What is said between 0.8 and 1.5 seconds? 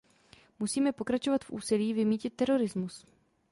pokračovat